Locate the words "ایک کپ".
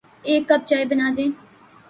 0.27-0.61